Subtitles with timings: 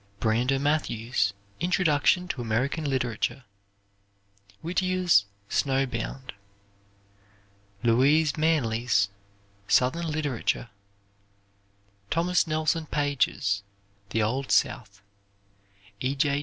[0.19, 3.43] Brander Matthews' "Introduction to American Literature."
[4.63, 6.33] Whittier's "Snow Bound."
[7.83, 9.09] Louise Manley's
[9.67, 10.71] "Southern Literature."
[12.09, 13.61] Thomas Nelson Page's
[14.09, 15.03] "The Old South."
[15.99, 16.15] E.
[16.15, 16.39] J.